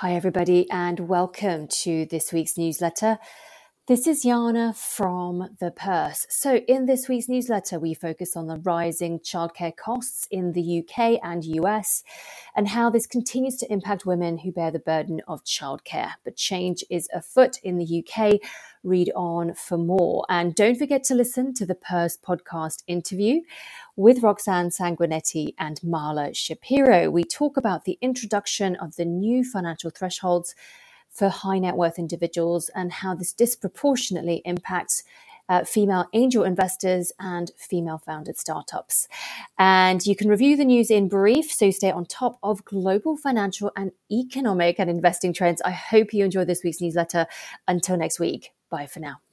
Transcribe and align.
Hi, 0.00 0.14
everybody, 0.14 0.70
and 0.70 1.08
welcome 1.08 1.66
to 1.82 2.06
this 2.06 2.32
week's 2.32 2.56
newsletter. 2.56 3.18
This 3.88 4.06
is 4.06 4.22
Jana 4.22 4.74
from 4.74 5.56
The 5.60 5.70
Purse. 5.70 6.26
So, 6.28 6.56
in 6.56 6.84
this 6.84 7.08
week's 7.08 7.26
newsletter, 7.26 7.78
we 7.80 7.94
focus 7.94 8.36
on 8.36 8.46
the 8.46 8.58
rising 8.58 9.18
childcare 9.20 9.74
costs 9.74 10.28
in 10.30 10.52
the 10.52 10.80
UK 10.80 11.18
and 11.22 11.42
US 11.42 12.04
and 12.54 12.68
how 12.68 12.90
this 12.90 13.06
continues 13.06 13.56
to 13.56 13.72
impact 13.72 14.04
women 14.04 14.36
who 14.36 14.52
bear 14.52 14.70
the 14.70 14.78
burden 14.78 15.22
of 15.26 15.42
childcare. 15.42 16.10
But 16.22 16.36
change 16.36 16.84
is 16.90 17.08
afoot 17.14 17.60
in 17.62 17.78
the 17.78 18.04
UK. 18.04 18.40
Read 18.82 19.10
on 19.16 19.54
for 19.54 19.78
more. 19.78 20.26
And 20.28 20.54
don't 20.54 20.76
forget 20.76 21.02
to 21.04 21.14
listen 21.14 21.54
to 21.54 21.64
the 21.64 21.74
Purse 21.74 22.18
podcast 22.18 22.82
interview 22.88 23.40
with 23.96 24.22
Roxane 24.22 24.68
Sanguinetti 24.68 25.54
and 25.58 25.80
Marla 25.80 26.36
Shapiro. 26.36 27.08
We 27.08 27.24
talk 27.24 27.56
about 27.56 27.86
the 27.86 27.96
introduction 28.02 28.76
of 28.76 28.96
the 28.96 29.06
new 29.06 29.44
financial 29.44 29.88
thresholds 29.88 30.54
for 31.18 31.28
high 31.28 31.58
net 31.58 31.76
worth 31.76 31.98
individuals 31.98 32.70
and 32.74 32.92
how 32.92 33.14
this 33.14 33.32
disproportionately 33.32 34.42
impacts 34.44 35.02
uh, 35.48 35.64
female 35.64 36.06
angel 36.12 36.44
investors 36.44 37.12
and 37.18 37.50
female 37.56 37.98
founded 37.98 38.38
startups. 38.38 39.08
And 39.58 40.04
you 40.06 40.14
can 40.14 40.28
review 40.28 40.56
the 40.56 40.64
news 40.64 40.90
in 40.90 41.08
brief, 41.08 41.50
so 41.52 41.70
stay 41.70 41.90
on 41.90 42.04
top 42.04 42.38
of 42.42 42.64
global 42.64 43.16
financial 43.16 43.72
and 43.76 43.92
economic 44.12 44.78
and 44.78 44.90
investing 44.90 45.32
trends. 45.32 45.62
I 45.62 45.70
hope 45.70 46.12
you 46.12 46.24
enjoy 46.24 46.44
this 46.44 46.62
week's 46.62 46.80
newsletter. 46.80 47.26
Until 47.66 47.96
next 47.96 48.20
week, 48.20 48.52
bye 48.70 48.86
for 48.86 49.00
now. 49.00 49.27